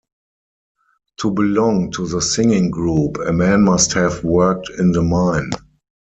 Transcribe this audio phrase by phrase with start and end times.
[1.19, 5.51] To belong to the singing group, a man must have worked in the mine.